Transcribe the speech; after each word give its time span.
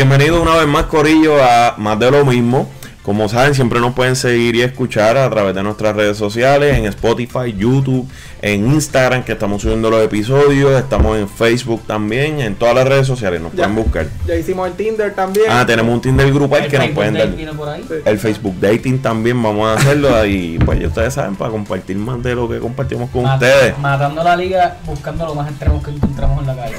Bienvenido 0.00 0.42
una 0.42 0.56
vez 0.56 0.66
más, 0.66 0.84
Corillo, 0.84 1.42
a 1.42 1.74
Más 1.78 1.98
de 1.98 2.10
lo 2.10 2.22
mismo. 2.26 2.68
Como 3.02 3.30
saben, 3.30 3.54
siempre 3.54 3.80
nos 3.80 3.94
pueden 3.94 4.14
seguir 4.14 4.54
y 4.56 4.60
escuchar 4.60 5.16
a 5.16 5.30
través 5.30 5.54
de 5.54 5.62
nuestras 5.62 5.96
redes 5.96 6.18
sociales, 6.18 6.76
en 6.76 6.84
Spotify, 6.84 7.54
YouTube, 7.56 8.06
en 8.42 8.66
Instagram, 8.66 9.22
que 9.24 9.32
estamos 9.32 9.62
subiendo 9.62 9.88
los 9.88 10.04
episodios, 10.04 10.72
estamos 10.78 11.16
en 11.16 11.30
Facebook 11.30 11.80
también, 11.86 12.40
en 12.40 12.56
todas 12.56 12.74
las 12.74 12.86
redes 12.86 13.06
sociales 13.06 13.40
nos 13.40 13.52
Ya. 13.52 13.68
pueden 13.68 13.74
buscar. 13.76 14.06
Ya 14.26 14.34
hicimos 14.34 14.68
el 14.68 14.74
Tinder 14.74 15.14
también. 15.14 15.46
Ah, 15.48 15.64
tenemos 15.64 15.94
un 15.94 16.02
Tinder 16.02 16.30
grupal 16.30 16.64
El 16.64 16.70
que 16.70 16.76
nos 16.78 16.88
pueden 16.90 17.14
dar. 17.14 17.28
ahí. 17.28 17.84
El 18.04 18.18
Facebook 18.18 18.56
Dating 18.60 18.98
también 18.98 19.42
vamos 19.42 19.66
a 19.66 19.80
hacerlo 19.80 20.26
y 20.26 20.58
pues 20.58 20.78
ya 20.78 20.88
ustedes 20.88 21.14
saben, 21.14 21.36
para 21.36 21.50
compartir 21.50 21.96
más 21.96 22.22
de 22.22 22.34
lo 22.34 22.46
que 22.50 22.58
compartimos 22.58 23.08
con 23.08 23.22
Mat- 23.22 23.34
ustedes. 23.40 23.78
Matando 23.78 24.22
la 24.22 24.36
liga, 24.36 24.76
buscando 24.84 25.24
lo 25.24 25.34
más 25.34 25.48
extremos 25.48 25.82
que 25.82 25.90
encontramos 25.92 26.40
en 26.40 26.46
la 26.48 26.54
calle. 26.56 26.74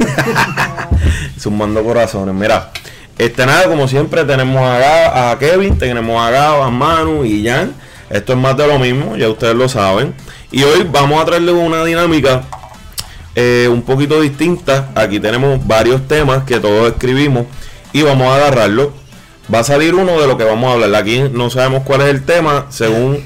Zumbando 1.40 1.82
corazones. 1.84 2.36
Mira, 2.36 2.70
este 3.18 3.46
nada, 3.46 3.68
como 3.68 3.88
siempre, 3.88 4.24
tenemos 4.26 4.62
a, 4.62 5.36
Kevin, 5.40 5.78
tenemos 5.78 6.22
a 6.22 6.30
Gabo, 6.30 6.64
a 6.64 6.70
Manu 6.70 7.26
y 7.26 7.46
Jan. 7.48 7.74
Esto 8.10 8.34
es 8.34 8.40
más 8.40 8.56
de 8.56 8.68
lo 8.68 8.80
mismo, 8.80 9.18
ya 9.18 9.28
ustedes 9.30 9.56
lo 9.56 9.68
saben. 9.68 10.14
Y 10.52 10.64
hoy 10.64 10.88
vamos 10.90 11.22
a 11.22 11.26
traerles 11.26 11.56
una 11.56 11.84
dinámica 11.84 12.44
eh, 13.36 13.68
un 13.72 13.82
poquito 13.82 14.22
distinta. 14.22 14.90
Aquí 14.96 15.20
tenemos 15.20 15.66
varios 15.68 16.08
temas 16.08 16.44
que 16.44 16.60
todos 16.60 16.88
escribimos 16.92 17.46
y 17.94 18.04
vamos 18.04 18.28
a 18.28 18.36
agarrarlo. 18.36 18.94
Va 19.54 19.60
a 19.60 19.64
salir 19.64 19.96
uno 19.96 20.20
de 20.22 20.28
lo 20.28 20.38
que 20.38 20.44
vamos 20.44 20.70
a 20.70 20.74
hablar. 20.74 20.96
Aquí 21.02 21.24
no 21.32 21.50
sabemos 21.50 21.84
cuál 21.84 22.02
es 22.02 22.08
el 22.10 22.24
tema, 22.24 22.68
según 22.70 23.26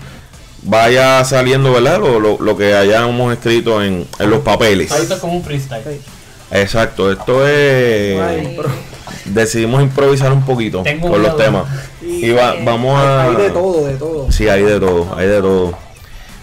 vaya 0.64 1.24
saliendo, 1.26 1.72
¿verdad? 1.74 2.00
Lo, 2.00 2.20
lo- 2.20 2.38
lo 2.40 2.58
que 2.58 2.74
hayamos 2.76 3.34
escrito 3.34 3.84
en, 3.84 4.08
en 4.20 4.30
los 4.30 4.40
papeles. 4.40 4.92
Es 4.92 5.14
como 5.20 5.34
un 5.34 5.44
freestyle. 5.44 6.00
Exacto, 6.52 7.12
esto 7.12 7.48
es 7.48 8.20
Ay, 8.20 8.58
decidimos 9.34 9.82
improvisar 9.82 10.32
un 10.32 10.44
poquito 10.44 10.84
Tengo 10.84 11.10
con 11.10 11.22
los 11.24 11.36
temas. 11.38 11.64
Y- 12.02 12.26
Y 12.28 12.32
va- 12.32 12.56
vamos 12.64 13.00
a. 13.00 13.24
Hay 13.24 13.36
de 13.36 13.50
todo, 13.52 13.86
de 13.86 13.94
todo. 13.96 14.32
Sí, 14.32 14.48
hay 14.50 14.64
de 14.64 14.80
todo, 14.80 15.16
hay 15.18 15.28
de 15.28 15.42
todo. 15.42 15.74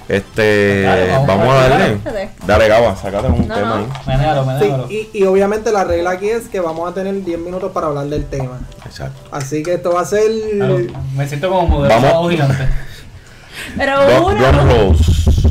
Este, 0.08 0.82
Dale, 0.84 1.06
vamos 1.10 1.26
vamos, 1.26 1.48
a 1.54 1.68
darle. 1.68 1.98
Dale. 2.02 2.30
Dale, 2.46 2.68
Gaba, 2.68 2.96
sácate 2.96 3.26
un 3.28 3.46
No, 3.46 3.54
tema 3.54 3.68
no. 3.68 3.74
ahí. 3.76 3.86
Menéalo, 4.06 4.42
Sí, 4.42 4.48
menéalo. 4.48 4.86
y, 4.90 5.10
y 5.12 5.24
obviamente 5.24 5.70
la 5.70 5.84
regla 5.84 6.12
aquí 6.12 6.30
es 6.30 6.48
que 6.48 6.60
vamos 6.60 6.90
a 6.90 6.94
tener 6.94 7.22
10 7.22 7.38
minutos 7.38 7.72
para 7.72 7.88
hablar 7.88 8.06
del 8.06 8.24
tema. 8.24 8.58
Exacto. 8.86 9.20
Así 9.30 9.62
que 9.62 9.74
esto 9.74 9.92
va 9.92 10.00
a 10.00 10.04
ser. 10.06 10.22
Claro, 10.56 10.78
Me 11.14 11.28
siento 11.28 11.50
como 11.50 11.66
modelo 11.68 11.94
Vamos. 11.94 12.10
sábado 12.10 12.28
gigante. 12.30 12.68
Pero 13.76 14.04
drum 14.06 14.24
uno. 14.34 14.62
rolls. 14.64 15.44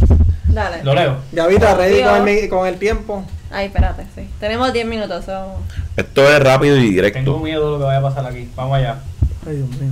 Dale. 0.48 0.84
Lo 0.84 0.96
leo. 0.96 1.18
Ya 1.34 1.46
viste, 1.46 1.76
ready 1.76 2.02
con 2.02 2.28
el, 2.28 2.50
con 2.50 2.68
el 2.68 2.76
tiempo. 2.80 3.24
Ay, 3.52 3.68
espérate, 3.68 4.04
sí. 4.16 4.28
Tenemos 4.40 4.72
10 4.74 4.86
minutos. 4.86 5.26
so- 5.26 5.56
Esto 5.96 6.30
es 6.30 6.40
rápido 6.44 6.76
y 6.78 6.82
Tengo 6.82 6.92
directo. 6.96 7.40
miedo 7.40 7.66
de 7.66 7.72
lo 7.72 7.78
que 7.80 7.84
vaya 7.86 8.00
a 8.00 8.02
pasar 8.02 8.26
aquí. 8.26 8.50
Vamos 8.56 8.78
allá. 8.78 9.00
Ay, 9.48 9.56
Dios 9.58 9.70
mío. 9.70 9.92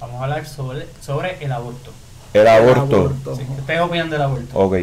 Vamos 0.00 0.20
a 0.20 0.24
hablar 0.24 0.46
sobre, 0.46 0.86
sobre 1.00 1.36
el 1.44 1.52
aborto. 1.52 1.92
El 2.32 2.46
aborto. 2.48 2.96
Aborto. 2.96 3.36
Sí, 3.36 3.42
¿Ustedes 3.58 3.80
opinan 3.80 4.10
del 4.10 4.22
aborto? 4.22 4.58
Ok. 4.58 4.76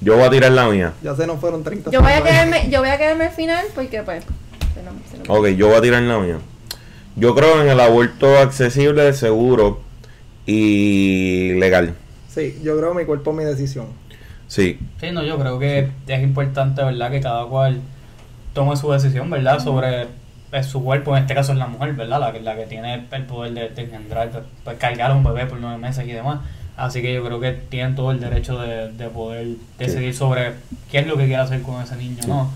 Yo 0.00 0.14
voy 0.16 0.24
a 0.24 0.30
tirar 0.30 0.52
la 0.52 0.68
mía. 0.68 0.92
Ya 1.02 1.14
se 1.16 1.26
nos 1.26 1.40
fueron 1.40 1.64
30 1.64 1.90
Yo 1.90 2.00
voy 2.02 2.12
a 2.12 2.22
quedarme, 2.22 2.68
yo 2.70 2.80
voy 2.80 2.90
a 2.90 2.98
quedarme 2.98 3.24
al 3.24 3.32
final 3.32 3.64
porque 3.74 4.02
pues. 4.02 4.22
si 4.74 4.82
no- 4.82 4.90
si 5.22 5.28
no- 5.28 5.34
Ok, 5.34 5.48
yo 5.56 5.68
voy 5.68 5.76
a 5.76 5.80
tirar 5.80 6.02
la 6.02 6.18
mía. 6.18 6.38
Yo 7.16 7.34
creo 7.34 7.62
en 7.62 7.68
el 7.68 7.80
aborto 7.80 8.38
accesible, 8.38 9.12
seguro 9.14 9.80
y 10.44 11.54
legal. 11.58 11.94
Sí, 12.32 12.60
yo 12.62 12.76
creo 12.78 12.92
mi 12.94 13.04
cuerpo, 13.06 13.32
mi 13.32 13.44
decisión. 13.44 13.86
Sí. 14.48 14.78
Sí, 15.00 15.10
no, 15.12 15.22
yo 15.24 15.38
creo 15.38 15.58
que 15.58 15.88
es 16.06 16.22
importante, 16.22 16.82
¿verdad? 16.82 17.10
Que 17.10 17.20
cada 17.20 17.44
cual 17.46 17.80
tome 18.54 18.76
su 18.76 18.90
decisión, 18.92 19.28
¿verdad? 19.30 19.58
Sobre 19.62 20.06
eh, 20.52 20.62
su 20.62 20.82
cuerpo, 20.82 21.16
en 21.16 21.22
este 21.22 21.34
caso 21.34 21.52
es 21.52 21.58
la 21.58 21.66
mujer, 21.66 21.92
¿verdad? 21.94 22.20
La 22.20 22.32
que, 22.32 22.40
la 22.40 22.54
que 22.56 22.66
tiene 22.66 23.06
el 23.10 23.22
poder 23.24 23.52
de, 23.54 23.68
de 23.70 23.82
engendrar, 23.82 24.30
pues, 24.30 24.44
pues, 24.64 24.78
cargar 24.78 25.10
a 25.10 25.14
un 25.14 25.24
bebé 25.24 25.46
por 25.46 25.58
nueve 25.60 25.78
meses 25.78 26.06
y 26.06 26.12
demás. 26.12 26.40
Así 26.76 27.00
que 27.02 27.12
yo 27.14 27.24
creo 27.24 27.40
que 27.40 27.52
tienen 27.52 27.94
todo 27.94 28.10
el 28.12 28.20
derecho 28.20 28.58
de, 28.60 28.92
de 28.92 29.08
poder 29.08 29.46
decidir 29.78 30.14
sobre 30.14 30.52
qué 30.90 30.98
es 30.98 31.06
lo 31.06 31.16
que 31.16 31.24
quiere 31.26 31.42
hacer 31.42 31.62
con 31.62 31.82
ese 31.82 31.96
niño, 31.96 32.22
¿no? 32.28 32.50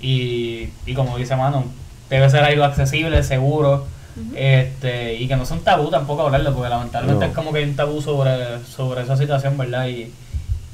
Y, 0.00 0.68
y 0.86 0.94
como 0.94 1.16
dice 1.18 1.36
Mano, 1.36 1.64
debe 2.10 2.28
ser 2.30 2.42
algo 2.42 2.64
accesible, 2.64 3.22
seguro, 3.22 3.86
este 4.34 5.14
y 5.14 5.28
que 5.28 5.36
no 5.36 5.44
son 5.44 5.60
tabú 5.60 5.90
tampoco 5.90 6.22
hablarlo, 6.22 6.54
porque 6.54 6.70
lamentablemente 6.70 7.26
No. 7.26 7.30
es 7.30 7.36
como 7.36 7.52
que 7.52 7.58
hay 7.58 7.64
un 7.64 7.76
tabú 7.76 8.00
sobre, 8.00 8.62
sobre 8.64 9.02
esa 9.02 9.16
situación, 9.16 9.56
¿verdad? 9.58 9.86
Y, 9.88 10.10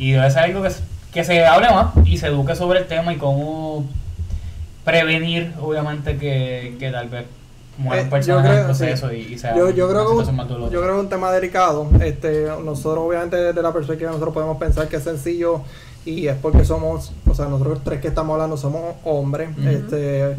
y 0.02 0.12
debe 0.12 0.30
ser 0.30 0.40
algo 0.44 0.62
que, 0.62 0.70
se- 0.70 0.82
que 1.12 1.24
se 1.24 1.44
hable 1.44 1.68
más 1.70 1.88
y 2.06 2.18
se 2.18 2.26
eduque 2.28 2.54
sobre 2.56 2.80
el 2.80 2.86
tema 2.86 3.12
y 3.12 3.16
cómo 3.18 3.84
prevenir, 4.84 5.52
obviamente, 5.60 6.16
que, 6.16 6.76
que 6.78 6.90
tal 6.90 7.08
vez 7.08 7.24
mueran 7.78 8.06
Eh, 8.06 8.10
personas 8.10 8.44
yo 8.44 8.52
en 8.52 8.58
el 8.58 8.64
proceso 8.64 9.08
sí. 9.10 9.26
y, 9.30 9.34
y 9.34 9.38
sea 9.38 9.56
Yo, 9.56 9.70
yo, 9.70 9.88
creo 9.88 10.06
que, 10.06 10.12
un- 10.30 10.70
yo 10.70 10.80
creo 10.80 10.82
que 10.82 10.90
es 10.98 11.00
un 11.04 11.08
tema 11.08 11.30
delicado. 11.32 11.88
Este, 12.00 12.46
nosotros, 12.64 13.04
obviamente, 13.06 13.36
desde 13.36 13.62
la 13.62 13.72
perspectiva, 13.72 14.10
nosotros 14.10 14.34
podemos 14.34 14.56
pensar 14.58 14.88
que 14.88 14.96
es 14.96 15.04
sencillo 15.04 15.62
y 16.04 16.26
es 16.26 16.36
porque 16.36 16.64
somos, 16.64 17.12
o 17.28 17.34
sea, 17.34 17.46
nosotros 17.46 17.78
tres 17.84 18.00
que 18.00 18.08
estamos 18.08 18.34
hablando 18.34 18.56
somos 18.56 18.96
hombres. 19.04 19.50
Este, 19.64 20.34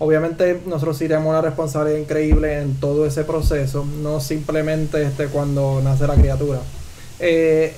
obviamente, 0.00 0.60
nosotros 0.66 0.98
sí 0.98 1.06
tenemos 1.06 1.28
una 1.30 1.40
responsabilidad 1.42 1.98
increíble 2.00 2.60
en 2.60 2.74
todo 2.80 3.06
ese 3.06 3.22
proceso, 3.22 3.86
no 4.02 4.18
simplemente 4.20 5.02
este, 5.02 5.26
cuando 5.28 5.80
nace 5.82 6.06
la 6.08 6.14
criatura. 6.14 6.58
Eh, 7.20 7.74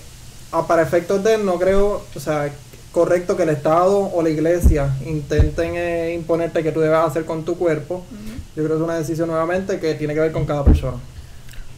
ah, 0.52 0.66
para 0.66 0.82
efectos 0.82 1.22
de, 1.24 1.38
no 1.38 1.58
creo, 1.58 2.02
o 2.14 2.20
sea, 2.20 2.50
correcto 2.92 3.36
que 3.36 3.42
el 3.44 3.50
Estado 3.50 3.98
o 3.98 4.22
la 4.22 4.30
iglesia 4.30 4.94
intenten 5.06 5.72
eh, 5.76 6.12
imponerte 6.14 6.62
que 6.62 6.72
tú 6.72 6.80
debes 6.80 6.98
hacer 6.98 7.24
con 7.24 7.44
tu 7.44 7.56
cuerpo. 7.56 8.04
Yo 8.56 8.64
creo 8.64 8.68
que 8.76 8.82
es 8.82 8.88
una 8.88 8.98
decisión 8.98 9.28
nuevamente 9.28 9.78
que 9.78 9.94
tiene 9.94 10.14
que 10.14 10.20
ver 10.20 10.32
con 10.32 10.44
cada 10.46 10.64
persona. 10.64 10.96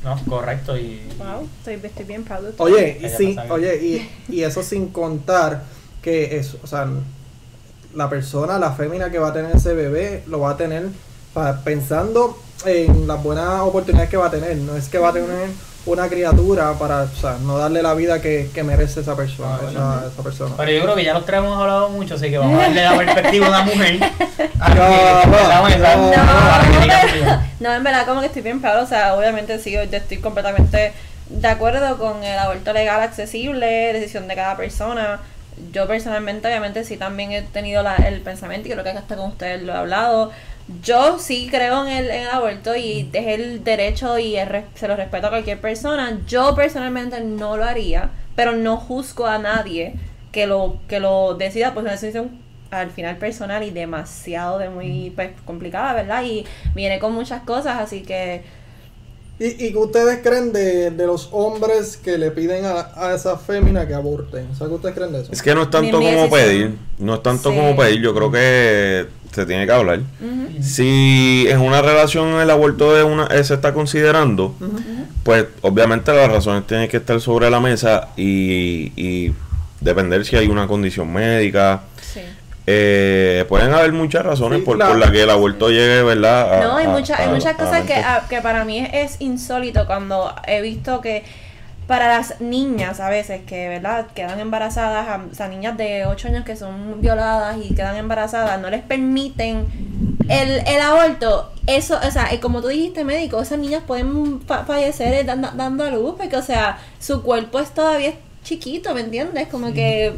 No, 0.02 0.18
correcto. 0.26 0.78
Y, 0.78 1.02
Wow, 1.18 1.46
estoy, 1.58 1.74
estoy 1.86 2.04
bien 2.06 2.24
proud. 2.24 2.46
Oye, 2.58 2.98
y 3.02 3.08
sí, 3.18 3.36
oye, 3.50 3.76
y, 3.84 4.10
y 4.34 4.42
eso 4.44 4.62
sin 4.62 4.88
contar 4.88 5.62
que 6.00 6.38
eso, 6.38 6.56
o 6.62 6.66
sea, 6.66 6.88
la 7.94 8.08
persona, 8.08 8.58
la 8.58 8.72
fémina 8.72 9.10
que 9.10 9.18
va 9.18 9.28
a 9.28 9.32
tener 9.34 9.54
ese 9.56 9.74
bebé, 9.74 10.22
lo 10.26 10.40
va 10.40 10.52
a 10.52 10.56
tener 10.56 10.86
pa- 11.34 11.60
pensando 11.62 12.38
en 12.64 13.06
las 13.06 13.22
buenas 13.22 13.60
oportunidades 13.60 14.08
que 14.08 14.16
va 14.16 14.28
a 14.28 14.30
tener. 14.30 14.56
No 14.56 14.74
es 14.76 14.88
que 14.88 14.96
va 14.98 15.10
a 15.10 15.12
tener 15.12 15.48
una 15.86 16.08
criatura 16.08 16.74
para, 16.74 17.02
o 17.02 17.08
sea, 17.08 17.36
no 17.40 17.56
darle 17.58 17.82
la 17.82 17.94
vida 17.94 18.20
que, 18.20 18.50
que 18.54 18.62
merece 18.62 19.00
esa 19.00 19.16
persona, 19.16 19.58
Ah, 19.62 19.68
esa, 19.70 20.06
esa 20.12 20.22
persona. 20.22 20.54
Pero 20.56 20.70
yo 20.72 20.82
creo 20.82 20.94
que 20.94 21.04
ya 21.04 21.14
los 21.14 21.24
tres 21.24 21.38
hemos 21.38 21.58
hablado 21.58 21.88
mucho, 21.88 22.14
así 22.16 22.30
que 22.30 22.38
vamos 22.38 22.58
a 22.58 22.62
darle 22.62 22.84
la 22.84 22.96
perspectiva 22.96 23.46
a 23.46 23.48
una 23.48 23.62
mujer. 23.62 23.98
No, 27.60 27.74
en 27.74 27.82
verdad 27.84 28.06
como 28.06 28.20
que 28.20 28.26
estoy 28.26 28.42
bien 28.42 28.60
proud, 28.60 28.82
o 28.82 28.86
sea, 28.86 29.14
obviamente 29.14 29.58
sí, 29.58 29.72
yo 29.72 29.80
estoy 29.80 30.18
completamente 30.18 30.92
de 31.28 31.48
acuerdo 31.48 31.96
con 31.98 32.22
el 32.24 32.38
aborto 32.38 32.72
legal 32.72 33.00
accesible, 33.02 33.92
decisión 33.92 34.28
de 34.28 34.34
cada 34.34 34.56
persona. 34.56 35.20
Yo 35.72 35.86
personalmente, 35.86 36.48
obviamente, 36.48 36.84
sí 36.84 36.96
también 36.96 37.32
he 37.32 37.42
tenido 37.42 37.84
el 38.04 38.20
pensamiento 38.20 38.68
y 38.68 38.72
creo 38.72 38.84
que 38.84 38.90
hasta 38.90 39.16
con 39.16 39.30
ustedes 39.30 39.62
lo 39.62 39.72
he 39.72 39.76
hablado. 39.76 40.30
Yo 40.82 41.18
sí 41.18 41.48
creo 41.50 41.84
en 41.86 41.92
el, 41.92 42.10
en 42.10 42.22
el 42.22 42.28
aborto 42.28 42.76
y 42.76 43.08
es 43.12 43.26
el 43.26 43.64
derecho 43.64 44.18
y 44.18 44.36
se 44.74 44.88
lo 44.88 44.96
respeto 44.96 45.26
a 45.26 45.30
cualquier 45.30 45.60
persona. 45.60 46.20
Yo 46.26 46.54
personalmente 46.54 47.20
no 47.20 47.56
lo 47.56 47.64
haría, 47.64 48.10
pero 48.36 48.52
no 48.52 48.76
juzgo 48.76 49.26
a 49.26 49.38
nadie 49.38 49.94
que 50.32 50.46
lo 50.46 50.78
que 50.88 51.00
lo 51.00 51.34
decida, 51.34 51.74
pues 51.74 51.84
es 51.84 51.90
una 51.90 52.00
decisión 52.00 52.50
al 52.70 52.90
final 52.90 53.16
personal 53.16 53.62
y 53.64 53.70
demasiado 53.70 54.58
de 54.58 54.68
muy 54.68 55.12
pues, 55.14 55.30
complicada, 55.44 55.92
¿verdad? 55.92 56.22
Y 56.22 56.46
viene 56.74 56.98
con 57.00 57.12
muchas 57.12 57.42
cosas, 57.42 57.78
así 57.80 58.02
que 58.02 58.42
¿Y, 59.40 59.46
y 59.66 59.72
qué 59.72 59.78
ustedes 59.78 60.18
creen 60.22 60.52
de, 60.52 60.90
de 60.90 61.06
los 61.06 61.30
hombres 61.32 61.96
que 61.96 62.18
le 62.18 62.30
piden 62.30 62.66
a, 62.66 62.90
a 62.94 63.14
esa 63.14 63.38
fémina 63.38 63.88
que 63.88 63.94
aborten? 63.94 64.46
O 64.52 64.54
sea, 64.54 64.66
¿qué 64.66 64.74
ustedes 64.74 64.94
creen 64.94 65.12
de 65.12 65.22
eso? 65.22 65.32
Es 65.32 65.40
que 65.42 65.54
no 65.54 65.62
es 65.62 65.70
tanto 65.70 65.98
como 65.98 66.28
pedir. 66.30 66.76
No 66.98 67.14
es 67.14 67.22
tanto 67.22 67.50
Sí. 67.50 67.56
como 67.56 67.74
pedir. 67.74 68.00
Yo 68.02 68.14
creo 68.14 68.30
que 68.30 69.06
se 69.32 69.46
tiene 69.46 69.64
que 69.64 69.72
hablar. 69.72 70.00
Si 70.60 71.46
en 71.48 71.60
una 71.60 71.80
relación 71.82 72.28
el 72.40 72.50
aborto 72.50 72.94
de 72.94 73.02
una, 73.02 73.26
eh, 73.28 73.42
se 73.44 73.54
está 73.54 73.72
considerando, 73.72 74.54
pues 75.22 75.46
obviamente 75.62 76.12
las 76.12 76.30
razones 76.30 76.66
tienen 76.66 76.88
que 76.88 76.98
estar 76.98 77.20
sobre 77.20 77.48
la 77.50 77.60
mesa 77.60 78.08
y, 78.16 78.92
y 78.96 79.32
depender 79.80 80.24
si 80.26 80.36
hay 80.36 80.48
una 80.48 80.66
condición 80.66 81.12
médica. 81.12 81.82
sí. 82.02 82.20
Eh, 82.72 83.44
pueden 83.48 83.72
haber 83.74 83.92
muchas 83.92 84.24
razones 84.24 84.60
Sí, 84.60 84.64
por, 84.64 84.78
la- 84.78 84.88
por 84.88 84.98
las 84.98 85.10
que 85.10 85.22
el 85.22 85.30
aborto 85.30 85.68
llegue, 85.70 86.02
¿verdad? 86.02 86.54
a- 86.58 86.64
No, 86.64 86.76
hay, 86.76 86.86
a- 86.86 86.88
muchas 86.90 87.18
hay 87.18 87.28
muchas 87.28 87.54
a 87.54 87.56
cosas 87.56 87.82
que, 87.84 88.02
que 88.28 88.40
para 88.40 88.64
mí 88.64 88.78
es, 88.78 88.90
es 89.12 89.20
insólito 89.20 89.86
cuando 89.86 90.32
he 90.46 90.60
visto 90.62 91.00
que 91.00 91.24
para 91.88 92.06
las 92.06 92.40
niñas 92.40 93.00
a 93.00 93.10
veces 93.10 93.40
que, 93.44 93.68
¿verdad? 93.68 94.06
Quedan 94.14 94.38
embarazadas, 94.38 95.08
a- 95.08 95.20
o 95.30 95.34
sea, 95.34 95.48
niñas 95.48 95.76
de 95.76 96.06
8 96.06 96.28
años 96.28 96.44
que 96.44 96.54
son 96.54 97.00
violadas 97.00 97.56
y 97.68 97.74
quedan 97.74 97.96
embarazadas, 97.96 98.60
no 98.60 98.70
les 98.70 98.82
permiten 98.82 99.66
el, 100.28 100.62
el 100.68 100.80
aborto. 100.80 101.50
Eso, 101.66 101.98
o 102.06 102.10
sea, 102.12 102.32
eh, 102.32 102.38
como 102.38 102.62
tú 102.62 102.68
dijiste, 102.68 103.02
médico, 103.04 103.40
esas 103.42 103.58
niñas 103.58 103.82
pueden 103.84 104.40
fa- 104.42 104.64
fallecer 104.64 105.12
eh, 105.14 105.24
dando, 105.24 105.50
dando 105.54 105.82
a 105.84 105.90
luz 105.90 106.14
porque, 106.16 106.36
o 106.36 106.42
sea, 106.42 106.78
su 107.00 107.22
cuerpo 107.22 107.58
es 107.58 107.70
todavía 107.74 108.12
chiquito, 108.44 108.94
¿me 108.94 109.00
entiendes? 109.00 109.48
Como 109.48 109.72
que 109.72 110.12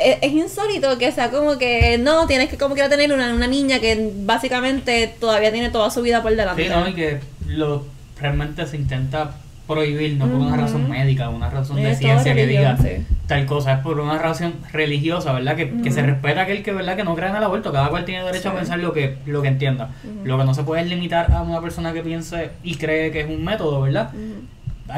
es, 0.00 0.18
es 0.22 0.32
insólito 0.32 0.98
que 0.98 1.12
sea 1.12 1.30
como 1.30 1.58
que 1.58 1.98
no, 1.98 2.26
tienes 2.26 2.48
que 2.48 2.56
como 2.56 2.74
quiera 2.74 2.88
tener 2.88 3.12
una, 3.12 3.34
una 3.34 3.46
niña 3.46 3.80
que 3.80 4.12
básicamente 4.24 5.14
todavía 5.20 5.52
tiene 5.52 5.70
toda 5.70 5.90
su 5.90 6.02
vida 6.02 6.22
por 6.22 6.34
delante. 6.34 6.64
Sí, 6.64 6.68
¿no? 6.68 6.88
Y 6.88 6.94
que 6.94 7.20
lo 7.46 7.84
realmente 8.20 8.66
se 8.66 8.76
intenta 8.76 9.32
prohibir, 9.68 10.16
no 10.16 10.26
por 10.26 10.36
una 10.36 10.56
razón 10.56 10.88
médica, 10.88 11.28
una 11.28 11.50
razón 11.50 11.76
de 11.76 11.90
Es 11.90 11.98
ciencia 11.98 12.34
que 12.34 12.46
diga 12.46 12.76
sí. 12.78 13.04
tal 13.26 13.44
cosa, 13.44 13.74
es 13.74 13.78
por 13.80 14.00
una 14.00 14.18
razón 14.18 14.54
religiosa, 14.72 15.32
¿verdad? 15.34 15.56
Que, 15.56 15.70
que 15.82 15.90
se 15.92 16.00
respeta 16.02 16.42
aquel 16.42 16.62
que, 16.62 16.72
¿verdad? 16.72 16.96
Que 16.96 17.04
no 17.04 17.14
cree 17.14 17.28
en 17.28 17.36
el 17.36 17.44
aborto, 17.44 17.70
cada 17.70 17.90
cual 17.90 18.06
tiene 18.06 18.24
derecho 18.24 18.48
a 18.48 18.54
pensar 18.54 18.78
lo 18.78 18.94
que, 18.94 19.18
lo 19.26 19.42
que 19.42 19.48
entienda. 19.48 19.90
Lo 20.24 20.38
que 20.38 20.44
no 20.44 20.54
se 20.54 20.62
puede 20.62 20.82
es 20.82 20.88
limitar 20.88 21.30
a 21.32 21.42
una 21.42 21.60
persona 21.60 21.92
que 21.92 22.00
piense 22.00 22.50
y 22.64 22.76
cree 22.76 23.12
que 23.12 23.20
es 23.20 23.28
un 23.28 23.44
método, 23.44 23.82
¿verdad? 23.82 24.10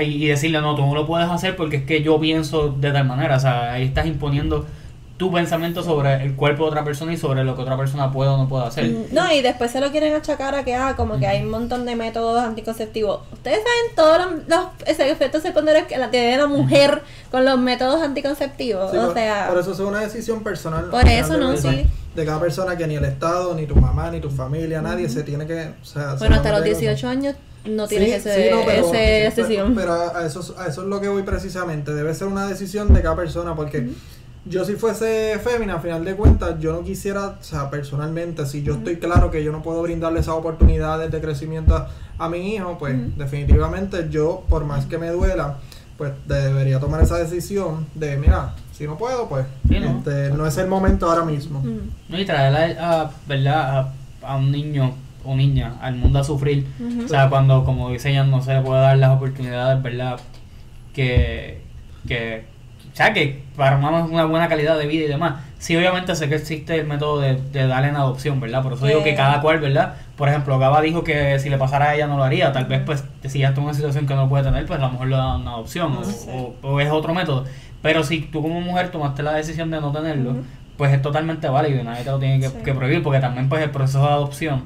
Y 0.00 0.28
decirle, 0.28 0.60
no, 0.60 0.76
tú 0.76 0.86
no 0.86 0.94
lo 0.94 1.04
puedes 1.04 1.28
hacer 1.28 1.56
porque 1.56 1.78
es 1.78 1.82
que 1.82 2.02
yo 2.04 2.20
pienso 2.20 2.68
de 2.68 2.92
tal 2.92 3.06
manera. 3.06 3.36
O 3.36 3.40
sea, 3.40 3.72
ahí 3.72 3.82
estás 3.82 4.06
imponiendo 4.06 4.66
tu 5.20 5.30
pensamiento 5.30 5.82
sobre 5.82 6.24
el 6.24 6.34
cuerpo 6.34 6.62
de 6.64 6.70
otra 6.70 6.82
persona 6.82 7.12
y 7.12 7.18
sobre 7.18 7.44
lo 7.44 7.54
que 7.54 7.60
otra 7.60 7.76
persona 7.76 8.10
puede 8.10 8.30
o 8.30 8.38
no 8.38 8.48
puede 8.48 8.64
hacer. 8.64 8.86
Mm, 8.86 9.04
No, 9.12 9.30
y 9.30 9.42
después 9.42 9.70
se 9.70 9.78
lo 9.78 9.90
quieren 9.90 10.14
achacar 10.14 10.54
a 10.54 10.64
que, 10.64 10.74
ah, 10.74 10.94
como 10.96 11.18
que 11.18 11.26
hay 11.26 11.42
un 11.42 11.50
montón 11.50 11.84
de 11.84 11.94
métodos 11.94 12.42
anticonceptivos. 12.42 13.20
Ustedes 13.30 13.58
saben 13.58 13.94
todos 13.94 14.18
los, 14.18 14.48
los 14.48 14.66
ese- 14.88 15.10
efectos 15.10 15.42
secundarios 15.42 15.86
que 15.86 15.98
la 15.98 16.10
tiene 16.10 16.38
la 16.38 16.46
mujer 16.46 17.02
con 17.30 17.44
los 17.44 17.58
métodos 17.58 18.00
anticonceptivos. 18.02 18.90
Sí, 18.92 18.96
o 18.96 19.04
por, 19.04 19.14
sea, 19.14 19.48
por 19.50 19.58
eso 19.58 19.72
es 19.72 19.78
una 19.80 20.00
decisión 20.00 20.42
personal. 20.42 20.86
Por 20.86 21.06
eso, 21.06 21.36
¿no? 21.36 21.50
de- 21.52 21.58
Sí. 21.58 21.86
De 22.16 22.24
cada 22.24 22.40
persona 22.40 22.76
que 22.78 22.86
ni 22.86 22.96
el 22.96 23.04
Estado, 23.04 23.54
ni 23.54 23.66
tu 23.66 23.76
mamá, 23.76 24.10
ni 24.10 24.20
tu 24.20 24.30
familia, 24.30 24.80
nadie 24.80 25.06
se 25.10 25.22
tiene 25.22 25.46
que. 25.46 25.70
O 25.82 25.84
sea, 25.84 26.12
se 26.12 26.18
bueno, 26.20 26.36
hasta 26.36 26.48
los 26.50 26.60
somete 26.60 26.76
a- 26.76 26.80
18 26.80 27.08
años 27.08 27.34
no 27.66 27.86
tienes 27.86 28.08
Sí, 28.08 28.14
ese, 28.30 28.44
sí, 28.48 28.50
no, 28.50 28.62
pero- 28.64 28.86
ese 28.86 28.90
pero- 28.90 29.34
decisión. 29.36 29.74
Pero, 29.76 29.92
a, 29.92 30.24
eso, 30.26 30.40
es- 30.40 30.54
a 30.58 30.66
eso 30.66 30.80
es 30.80 30.88
lo 30.88 30.98
que 31.00 31.08
voy 31.08 31.24
precisamente. 31.24 31.92
Debe 31.92 32.14
ser 32.14 32.26
una 32.28 32.46
decisión 32.48 32.94
de 32.94 33.02
cada 33.02 33.14
persona. 33.16 33.54
Porque 33.54 33.90
yo, 34.44 34.64
si 34.64 34.74
fuese 34.74 35.38
fémina, 35.42 35.74
a 35.74 35.80
final 35.80 36.04
de 36.04 36.14
cuentas, 36.14 36.58
yo 36.60 36.72
no 36.72 36.82
quisiera, 36.82 37.36
o 37.40 37.42
sea, 37.42 37.70
personalmente, 37.70 38.46
si 38.46 38.62
yo 38.62 38.74
estoy 38.74 38.96
claro 38.96 39.30
que 39.30 39.44
yo 39.44 39.52
no 39.52 39.62
puedo 39.62 39.82
brindarle 39.82 40.20
esas 40.20 40.34
oportunidades 40.34 41.10
de 41.10 41.20
crecimiento 41.20 41.76
a, 41.76 41.88
a 42.18 42.28
mi 42.28 42.54
hijo, 42.54 42.76
pues 42.78 42.96
definitivamente 43.16 44.08
yo, 44.10 44.44
por 44.48 44.64
más 44.64 44.86
que 44.86 44.98
me 44.98 45.08
duela, 45.08 45.58
pues 45.98 46.12
debería 46.26 46.80
tomar 46.80 47.02
esa 47.02 47.18
decisión 47.18 47.86
de, 47.94 48.16
mira, 48.16 48.54
si 48.72 48.86
no 48.86 48.96
puedo, 48.96 49.28
pues 49.28 49.44
Sí, 49.68 49.78
¿no? 49.78 49.98
este, 49.98 50.30
no 50.30 50.46
es 50.46 50.56
el 50.56 50.66
momento 50.66 51.10
ahora 51.10 51.24
mismo. 51.24 51.62
No, 52.08 52.18
y 52.18 52.24
traer 52.24 52.78
a, 52.78 53.02
a, 53.02 53.10
¿verdad? 53.28 53.78
A, 54.22 54.32
a 54.32 54.36
un 54.36 54.50
niño 54.50 54.94
o 55.22 55.36
niña 55.36 55.76
al 55.82 55.96
mundo 55.96 56.18
a 56.18 56.24
sufrir. 56.24 56.66
O 57.04 57.08
sea, 57.08 57.28
cuando, 57.28 57.64
como 57.66 57.90
dice 57.90 58.10
ella, 58.10 58.24
no 58.24 58.40
se 58.42 58.54
le 58.54 58.62
puede 58.62 58.80
dar 58.80 58.96
las 58.96 59.10
oportunidades, 59.10 59.82
¿verdad? 59.82 60.18
Que, 60.94 61.60
que, 62.08 62.44
o 62.92 62.96
sea, 62.96 63.12
que 63.12 63.42
para 63.56 63.76
una, 63.76 64.24
buena 64.24 64.48
calidad 64.48 64.78
de 64.78 64.86
vida 64.86 65.04
y 65.04 65.08
demás. 65.08 65.34
Sí, 65.58 65.76
obviamente 65.76 66.14
sé 66.16 66.28
que 66.28 66.36
existe 66.36 66.74
el 66.74 66.86
método 66.86 67.20
de, 67.20 67.34
de 67.36 67.66
darle 67.66 67.88
en 67.88 67.96
adopción, 67.96 68.40
¿verdad? 68.40 68.62
Por 68.62 68.72
eso 68.72 68.86
digo 68.86 69.02
que 69.04 69.14
cada 69.14 69.40
cual, 69.40 69.60
¿verdad? 69.60 69.94
Por 70.16 70.28
ejemplo, 70.28 70.58
Gaba 70.58 70.80
dijo 70.80 71.04
que 71.04 71.38
si 71.38 71.50
le 71.50 71.58
pasara 71.58 71.90
a 71.90 71.94
ella 71.94 72.06
no 72.06 72.16
lo 72.16 72.24
haría. 72.24 72.50
Tal 72.52 72.64
vez, 72.64 72.80
pues, 72.84 73.04
si 73.26 73.40
ya 73.40 73.48
está 73.48 73.60
en 73.60 73.66
una 73.66 73.74
situación 73.74 74.06
que 74.06 74.14
no 74.14 74.28
puede 74.28 74.42
tener, 74.44 74.64
pues 74.66 74.78
a 74.80 74.84
lo 74.86 74.92
mejor 74.92 75.08
le 75.08 75.16
dan 75.16 75.42
una 75.42 75.50
adopción 75.52 75.92
o- 75.92 76.32
o, 76.32 76.68
o 76.68 76.80
es 76.80 76.90
otro 76.90 77.12
método. 77.14 77.44
Pero 77.82 78.02
si 78.04 78.20
tú 78.22 78.42
como 78.42 78.60
mujer 78.60 78.88
tomaste 78.90 79.22
la 79.22 79.32
decisión 79.34 79.70
de 79.70 79.80
no 79.80 79.92
tenerlo, 79.92 80.36
pues 80.76 80.92
es 80.92 81.02
totalmente 81.02 81.46
válido 81.48 81.80
y 81.80 81.84
nadie 81.84 82.04
te 82.04 82.10
lo 82.10 82.18
tiene 82.18 82.40
que, 82.40 82.48
Sí. 82.48 82.56
que 82.64 82.72
prohibir 82.74 83.02
porque 83.02 83.20
también 83.20 83.48
pues 83.50 83.62
el 83.62 83.70
proceso 83.70 84.00
de 84.02 84.08
adopción 84.12 84.64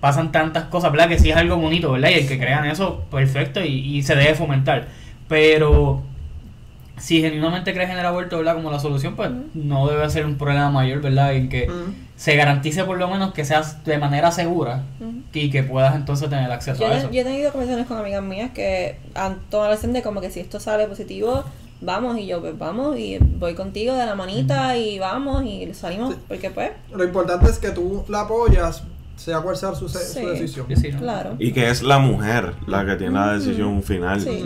pasan 0.00 0.30
tantas 0.32 0.64
cosas, 0.64 0.92
¿verdad? 0.92 1.08
Que 1.08 1.18
sí 1.18 1.30
es 1.30 1.36
algo 1.36 1.56
bonito, 1.56 1.90
¿verdad? 1.92 2.10
Y 2.10 2.14
el 2.20 2.28
que 2.28 2.38
crean 2.38 2.64
eso, 2.66 3.04
perfecto 3.10 3.60
y, 3.64 3.96
y 3.96 4.02
se 4.02 4.14
debe 4.14 4.34
fomentar. 4.34 4.86
Pero 5.28 6.02
si 7.00 7.20
genuinamente 7.20 7.72
crees 7.72 7.90
en 7.90 7.98
el 7.98 8.06
aborto, 8.06 8.36
¿verdad? 8.38 8.54
Como 8.54 8.70
la 8.70 8.78
solución, 8.78 9.16
pues 9.16 9.30
no 9.54 9.88
debe 9.88 10.08
ser 10.10 10.26
un 10.26 10.36
problema 10.36 10.70
mayor, 10.70 11.00
¿verdad? 11.00 11.34
En 11.34 11.48
que 11.48 11.66
Mm. 11.68 11.94
se 12.16 12.36
garantice 12.36 12.84
por 12.84 12.98
lo 12.98 13.08
menos 13.08 13.32
que 13.32 13.44
seas 13.44 13.82
de 13.84 13.96
manera 13.98 14.30
segura 14.30 14.82
Ujú. 15.00 15.12
y 15.32 15.50
que 15.50 15.62
puedas 15.62 15.94
entonces 15.96 16.28
tener 16.28 16.50
acceso 16.52 16.80
Yo, 16.82 16.88
a 16.88 16.98
eso. 16.98 17.10
yo 17.10 17.20
he 17.22 17.24
tenido 17.24 17.50
conversaciones 17.50 17.86
con 17.88 17.96
amigas 17.98 18.22
mías 18.22 18.50
que 18.52 18.98
han 19.14 19.38
tomado 19.50 19.68
la 19.70 19.74
decisión 19.76 19.94
de 19.94 20.02
como 20.02 20.20
que 20.20 20.30
si 20.30 20.40
esto 20.40 20.60
sale 20.60 20.86
positivo, 20.86 21.42
vamos 21.80 22.18
y 22.18 22.26
yo 22.26 22.42
pues 22.42 22.58
vamos 22.58 22.98
y 22.98 23.16
voy 23.18 23.54
contigo 23.54 23.94
de 23.94 24.04
la 24.04 24.14
manita 24.14 24.76
y 24.76 24.98
vamos 24.98 25.42
y 25.46 25.72
salimos 25.72 26.14
Sí. 26.14 26.20
porque 26.28 26.50
pues, 26.50 26.72
Lo 26.94 27.02
importante 27.04 27.46
es 27.48 27.58
que 27.58 27.70
tú 27.70 28.04
la 28.08 28.20
apoyas, 28.20 28.82
sea 29.16 29.40
cual 29.40 29.56
sea 29.56 29.74
su, 29.74 29.88
su 29.88 29.98
Sí. 29.98 30.24
decisión. 30.24 30.66
Sí, 30.68 30.76
sí, 30.76 30.88
¿no? 30.92 30.98
claro. 31.00 31.36
Y 31.38 31.52
que 31.52 31.68
es 31.68 31.82
la 31.82 31.98
mujer 31.98 32.54
la 32.66 32.86
que 32.86 32.96
tiene 32.96 33.12
la 33.14 33.34
decisión 33.34 33.82
final. 33.82 34.20
Sí. 34.20 34.44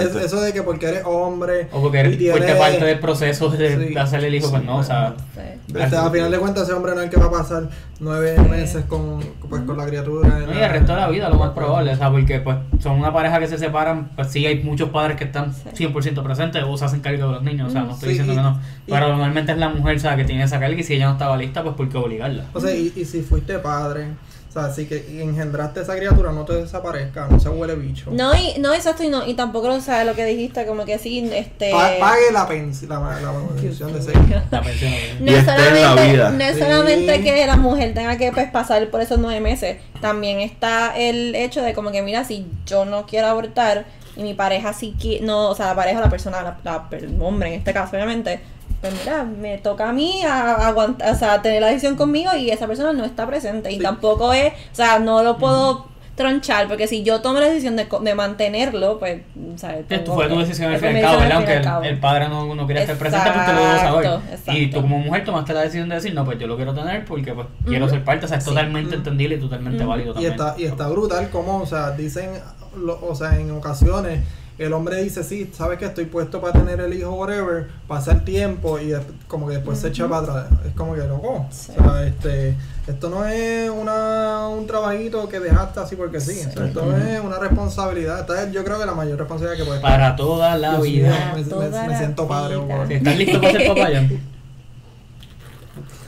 Es- 0.00 0.16
eso 0.16 0.40
de 0.40 0.52
que 0.52 0.62
porque 0.62 0.86
eres 0.86 1.02
hombre 1.04 1.68
O 1.72 1.80
porque 1.82 2.00
eres 2.00 2.14
y 2.14 2.16
tienes- 2.18 2.36
fuiste 2.38 2.54
parte 2.58 2.84
del 2.84 2.98
proceso 2.98 3.48
de 3.48 3.88
Sí. 3.88 3.96
hacerle 3.96 4.28
el 4.28 4.34
hijo, 4.36 4.50
pues 4.50 4.62
Sí, 4.62 4.66
no, 4.66 4.76
o 4.78 4.82
sea... 4.84 5.14
Sí. 5.34 5.40
Este, 5.78 5.96
a 5.96 6.10
final 6.10 6.30
de 6.30 6.38
cuentas 6.38 6.64
ese 6.64 6.72
hombre 6.74 6.92
no 6.92 6.98
es 7.00 7.04
el 7.04 7.10
que 7.10 7.16
va 7.18 7.26
a 7.26 7.30
pasar 7.30 7.68
nueve 8.00 8.36
meses 8.50 8.84
con, 8.86 9.20
pues, 9.48 9.62
con 9.62 9.78
la 9.78 9.86
criatura. 9.86 10.28
No, 10.46 10.52
y 10.52 10.58
el 10.62 10.70
resto 10.70 10.92
de 10.92 11.00
la 11.00 11.08
vida, 11.08 11.28
lo 11.30 11.36
más 11.36 11.50
probable, 11.52 11.92
o 11.92 11.96
sea, 11.96 12.10
porque 12.10 12.40
pues 12.40 12.56
son 12.80 12.98
una 12.98 13.12
pareja 13.12 13.38
que 13.38 13.46
se 13.46 13.56
separan, 13.56 14.10
pues 14.16 14.28
sí 14.28 14.44
hay 14.44 14.62
muchos 14.62 14.90
padres 14.90 15.16
que 15.16 15.24
están 15.24 15.54
Sí. 15.54 15.70
100% 15.74 16.22
presentes 16.22 16.62
o 16.66 16.76
se 16.76 16.84
hacen 16.84 17.00
cargo 17.00 17.26
de 17.28 17.32
los 17.34 17.42
niños, 17.42 17.68
o 17.68 17.70
sea, 17.70 17.82
no 17.84 17.92
estoy 17.92 18.08
Sí, 18.14 18.18
diciendo 18.18 18.32
y- 18.32 18.36
que 18.36 18.42
no, 18.42 18.60
y- 18.86 18.90
pero 18.90 19.08
normalmente 19.08 19.52
es 19.52 19.58
la 19.58 19.68
mujer, 19.70 19.96
o 19.96 20.00
sea, 20.00 20.16
que 20.16 20.24
tiene 20.24 20.42
esa 20.42 20.58
carga 20.60 20.78
y 20.78 20.82
si 20.82 20.94
ella 20.94 21.06
no 21.06 21.12
estaba 21.12 21.36
lista, 21.38 21.62
pues 21.62 21.74
¿por 21.76 21.88
qué 21.88 21.96
obligarla? 21.96 22.44
O 22.52 22.60
sea, 22.60 22.74
y, 22.74 22.92
y 22.94 23.04
si 23.06 23.22
fuiste 23.22 23.58
padre, 23.60 23.91
o 24.00 24.52
sea, 24.52 24.70
si 24.70 24.84
que 24.86 25.22
engendraste 25.22 25.80
esa 25.80 25.96
criatura, 25.96 26.30
no 26.32 26.44
te 26.44 26.52
desaparezca, 26.54 27.26
no 27.28 27.40
se 27.40 27.48
huele 27.48 27.74
bicho. 27.74 28.10
No, 28.10 28.34
y, 28.34 28.58
no, 28.58 28.74
exacto, 28.74 29.02
y, 29.02 29.08
no, 29.08 29.26
y 29.26 29.32
tampoco 29.34 29.68
lo 29.68 29.80
sabes 29.80 30.06
lo 30.06 30.14
que 30.14 30.26
dijiste, 30.26 30.66
como 30.66 30.84
que 30.84 30.98
sí, 30.98 31.26
este... 31.32 31.70
Pa- 31.70 31.92
pague 31.98 32.30
la 32.32 32.46
pensión, 32.46 32.90
la, 32.90 32.98
la 33.20 33.32
manutención 33.32 33.92
de 33.94 33.98
ese. 34.00 34.12
La 34.50 34.60
pensión. 34.60 34.92
¿no? 35.20 35.32
Es 35.32 35.46
la 35.46 35.56
solamente, 35.56 36.16
no 36.36 36.44
es 36.44 36.54
Sí. 36.56 36.60
solamente 36.60 37.20
que 37.22 37.46
la 37.46 37.56
mujer 37.56 37.94
tenga 37.94 38.18
que 38.18 38.30
pues, 38.30 38.50
pasar 38.50 38.90
por 38.90 39.00
esos 39.00 39.18
nueve 39.18 39.40
meses, 39.40 39.78
también 40.02 40.40
está 40.40 40.92
el 40.98 41.34
hecho 41.34 41.62
de 41.62 41.72
como 41.72 41.90
que 41.90 42.02
mira, 42.02 42.24
si 42.24 42.46
yo 42.66 42.84
no 42.84 43.06
quiero 43.06 43.28
abortar 43.28 43.86
y 44.16 44.22
mi 44.22 44.34
pareja 44.34 44.74
sí 44.74 44.94
quiere, 45.00 45.24
no, 45.24 45.48
o 45.48 45.54
sea, 45.54 45.68
la 45.68 45.74
pareja, 45.76 45.98
la 46.00 46.10
persona, 46.10 46.42
la, 46.42 46.58
la- 46.62 46.88
el 46.98 47.16
hombre 47.22 47.48
en 47.48 47.54
este 47.54 47.72
caso 47.72 47.96
obviamente, 47.96 48.40
pues 48.82 48.92
mira, 49.00 49.24
me 49.24 49.56
toca 49.58 49.88
a 49.88 49.92
mí 49.94 50.22
a, 50.24 50.66
aguantar, 50.66 51.10
o 51.10 51.14
sea, 51.16 51.40
tener 51.40 51.62
la 51.62 51.68
decisión 51.68 51.96
conmigo 51.96 52.34
y 52.36 52.50
esa 52.50 52.66
persona 52.66 52.92
no 52.92 53.04
está 53.06 53.26
presente 53.26 53.70
y 53.72 53.76
Sí. 53.76 53.82
tampoco 53.82 54.32
es, 54.34 54.52
o 54.52 54.74
sea, 54.74 54.98
no 54.98 55.22
lo 55.22 55.38
puedo 55.38 55.86
tronchar 56.14 56.68
porque 56.68 56.86
si 56.86 57.02
yo 57.02 57.22
tomo 57.22 57.40
la 57.40 57.46
decisión 57.46 57.74
de, 57.74 57.88
co- 57.88 58.00
de 58.00 58.14
mantenerlo, 58.14 58.98
pues, 58.98 59.22
o 59.54 59.56
sea, 59.56 59.78
Esto 59.78 59.86
tengo 59.96 60.14
fue 60.14 60.28
tu 60.28 60.38
decisión 60.40 60.70
al 60.70 60.78
fin 60.78 60.90
y 60.92 60.96
al 60.96 61.02
cabo, 61.04 61.18
¿verdad? 61.20 61.36
Aunque 61.36 61.86
y 61.86 61.90
el, 61.90 61.98
padre 62.00 62.28
no, 62.28 62.54
no 62.54 62.66
quería 62.66 62.82
estar 62.82 62.96
presente, 62.98 63.30
pues 63.32 63.46
te 63.46 63.52
lo 63.54 63.60
debo 63.60 63.78
saber. 63.78 64.06
Exacto, 64.30 64.52
Y 64.52 64.66
tú 64.70 64.82
como 64.82 64.98
mujer 64.98 65.24
tomaste 65.24 65.54
la 65.54 65.60
decisión 65.62 65.88
de 65.88 65.94
decir, 65.94 66.12
no, 66.14 66.24
pues 66.26 66.38
yo 66.38 66.46
lo 66.46 66.56
quiero 66.56 66.74
tener 66.74 67.04
porque 67.06 67.32
pues 67.32 67.46
quiero 67.64 67.88
ser 67.88 68.04
parte, 68.04 68.26
o 68.26 68.28
sea, 68.28 68.36
es 68.38 68.44
Sí. 68.44 68.50
totalmente 68.50 68.88
Ujú. 68.90 68.98
entendible 68.98 69.36
y 69.36 69.40
totalmente 69.40 69.84
válido 69.86 70.10
Y 70.10 70.14
también. 70.14 70.32
está, 70.32 70.54
y 70.58 70.64
está 70.64 70.88
brutal 70.88 71.30
como, 71.30 71.58
o 71.58 71.66
sea, 71.66 71.92
dicen, 71.92 72.30
lo- 72.76 73.00
o 73.06 73.14
sea, 73.14 73.38
en 73.38 73.50
ocasiones 73.52 74.20
el 74.64 74.72
hombre 74.72 75.02
dice, 75.02 75.22
sí, 75.24 75.50
sabes 75.56 75.78
que 75.78 75.84
estoy 75.86 76.04
puesto 76.06 76.40
para 76.40 76.52
tener 76.52 76.80
el 76.80 76.92
hijo, 76.94 77.10
whatever, 77.12 77.68
pasa 77.88 78.12
el 78.12 78.24
tiempo 78.24 78.78
y 78.78 78.92
como 79.28 79.46
que 79.48 79.54
después 79.54 79.78
se 79.78 79.88
echa 79.88 80.08
para 80.08 80.22
atrás. 80.22 80.46
Es 80.66 80.74
como 80.74 80.94
que 80.94 81.02
loco. 81.04 81.46
Sí. 81.50 81.72
O 81.78 81.82
sea, 81.82 82.06
este, 82.06 82.54
esto 82.86 83.08
no 83.10 83.24
es 83.24 83.70
una, 83.70 84.48
un 84.48 84.66
trabajito 84.66 85.28
que 85.28 85.40
dejaste 85.40 85.80
así 85.80 85.96
porque 85.96 86.20
sí. 86.20 86.40
O 86.48 86.52
sea, 86.52 86.66
esto 86.66 86.96
es 86.96 87.20
una 87.20 87.38
responsabilidad. 87.38 88.20
Esta 88.20 88.42
es, 88.44 88.52
yo 88.52 88.64
creo 88.64 88.78
que 88.78 88.86
la 88.86 88.94
mayor 88.94 89.18
responsabilidad 89.18 89.58
que 89.62 89.68
puede 89.68 89.80
Para 89.80 90.16
toda 90.16 90.56
la 90.56 90.78
vida. 90.80 91.32
me, 91.34 91.42
me- 91.42 91.48
toda 91.48 91.68
me 91.82 91.88
la 91.88 91.98
siento 91.98 92.26
padre. 92.28 92.56
¿Estás 92.90 93.16
listo 93.16 93.40
para 93.40 93.52
ser 93.52 93.68
papá 93.68 93.90
ya? 93.90 94.08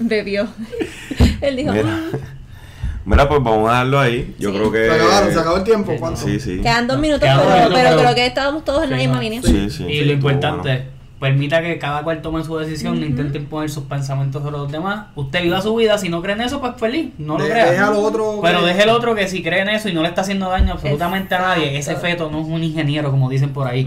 Bebió. 0.00 0.48
Él 1.40 1.56
dijo, 1.56 1.72
Mira. 1.72 2.00
Mira, 3.06 3.28
pues 3.28 3.42
vamos 3.42 3.68
a 3.68 3.72
dejarlo 3.72 4.00
ahí. 4.00 4.34
Yo 4.38 4.50
Sí. 4.50 4.56
creo 4.56 4.72
que. 4.72 4.86
Se 4.88 4.92
acabaron, 4.94 5.32
se 5.32 5.38
acabó 5.40 5.56
el 5.58 5.64
tiempo. 5.64 5.92
Sí. 5.92 5.98
¿Cuánto? 5.98 6.20
Sí, 6.20 6.40
sí. 6.40 6.60
Quedan 6.62 6.86
dos 6.86 6.98
minutos, 6.98 7.20
Quedan 7.22 7.36
dos 7.36 7.46
pero, 7.46 7.56
minutos, 7.58 7.78
pero 7.78 7.90
pero- 7.90 8.02
creo 8.02 8.14
que 8.14 8.26
estábamos 8.26 8.64
todos 8.64 8.84
en 8.84 8.90
la 8.90 8.96
misma 8.96 9.20
línea. 9.20 9.42
Sí, 9.42 9.70
sí. 9.70 9.84
y 9.88 9.98
sí, 9.98 10.04
lo 10.04 10.12
importante, 10.12 10.68
bueno. 10.68 10.94
permita 11.20 11.62
que 11.62 11.78
cada 11.78 12.02
cual 12.02 12.20
tome 12.20 12.44
su 12.44 12.54
decisión, 12.58 13.00
no 13.00 13.06
intente 13.06 13.38
imponer 13.38 13.70
sus 13.70 13.84
pensamientos 13.84 14.42
sobre 14.42 14.58
los 14.58 14.70
demás. 14.70 15.06
Usted 15.14 15.42
viva 15.42 15.60
su 15.62 15.74
vida, 15.74 15.96
si 15.96 16.10
no 16.10 16.20
cree 16.20 16.34
en 16.34 16.42
eso, 16.42 16.60
pues 16.60 16.72
feliz, 16.76 17.12
no 17.18 17.38
lo 17.38 17.44
De- 17.44 17.50
crea. 17.50 17.70
deja 17.70 17.86
al 17.88 17.94
otro 17.94 18.40
Pero 18.42 18.60
que- 18.60 18.66
deje 18.66 18.82
el 18.82 18.88
otro 18.90 19.14
que 19.14 19.26
si 19.28 19.42
cree 19.42 19.60
en 19.62 19.68
eso 19.70 19.88
y 19.88 19.94
no 19.94 20.02
le 20.02 20.08
está 20.08 20.20
haciendo 20.20 20.50
daño 20.50 20.72
absolutamente 20.74 21.34
a 21.34 21.40
nadie, 21.40 21.78
ese 21.78 21.96
feto 21.96 22.30
no 22.30 22.40
es 22.40 22.46
un 22.46 22.62
ingeniero, 22.62 23.10
como 23.10 23.30
dicen 23.30 23.50
por 23.54 23.66
ahí. 23.66 23.86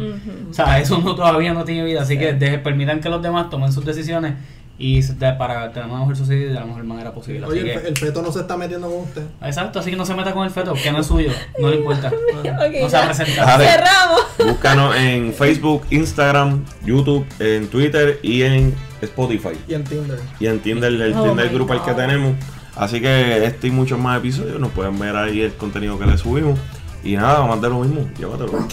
O 0.49 0.53
sea, 0.53 0.79
eso 0.79 0.97
no, 0.99 1.13
todavía 1.15 1.53
no 1.53 1.63
tiene 1.63 1.83
vida, 1.83 2.01
así 2.01 2.13
Sí. 2.13 2.19
que 2.19 2.33
deje- 2.33 2.57
permitan 2.59 3.01
que 3.01 3.09
los 3.09 3.21
demás 3.21 3.49
tomen 3.51 3.71
sus 3.71 3.85
decisiones 3.85 4.33
y 4.79 5.01
para 5.39 5.71
tener 5.71 5.89
una 5.89 5.99
mejor 5.99 6.15
sociedad 6.15 6.49
de 6.49 6.53
la 6.53 6.65
mejor 6.65 6.83
manera 6.83 7.11
posible. 7.11 7.45
Así 7.45 7.51
Oye, 7.59 7.73
el, 7.73 7.81
que, 7.81 7.87
el 7.87 7.97
feto 7.97 8.21
no 8.21 8.31
se 8.31 8.41
está 8.41 8.57
metiendo 8.57 8.87
con 8.89 8.99
usted. 8.99 9.23
exacto, 9.41 9.79
así 9.79 9.89
que 9.89 9.95
no 9.95 10.05
se 10.05 10.13
meta 10.13 10.33
con 10.33 10.45
el 10.45 10.51
feto, 10.51 10.73
que 10.73 10.91
no 10.91 10.99
es 10.99 11.07
suyo, 11.07 11.31
no 11.59 11.69
le 11.69 11.77
importa. 11.77 12.11
Ok, 12.37 12.73
No 12.81 12.89
se 12.89 12.97
va 12.97 13.03
a 13.03 13.11
ya. 13.11 13.13
presentar. 13.13 13.45
Dale. 13.47 13.65
Cerramos. 13.65 14.21
Búscanos 14.45 14.95
en 14.95 15.33
Facebook, 15.33 15.83
Instagram, 15.89 16.63
YouTube, 16.85 17.25
en 17.39 17.67
Twitter 17.67 18.19
y 18.21 18.43
en 18.43 18.75
Spotify. 19.01 19.57
Y 19.67 19.73
en 19.73 19.83
Tinder. 19.83 20.19
Y 20.39 20.47
en 20.47 20.59
Tinder, 20.59 20.91
el 20.93 21.13
Oh 21.15 21.23
Tinder 21.23 21.49
grupo 21.49 21.73
el 21.73 21.81
que 21.81 21.93
tenemos. 21.93 22.35
Así 22.75 23.01
que 23.01 23.43
este 23.43 23.67
y 23.67 23.71
muchos 23.71 23.97
más 23.97 24.19
episodios 24.19 24.59
nos 24.59 24.71
pueden 24.71 24.97
ver 24.99 25.15
ahí 25.15 25.41
el 25.41 25.53
contenido 25.53 25.97
que 25.97 26.05
le 26.05 26.17
subimos. 26.17 26.59
Y 27.03 27.15
nada, 27.15 27.45
más 27.47 27.59
de 27.61 27.69
lo 27.69 27.79
mismo. 27.79 28.07
Llévatelo. 28.17 28.67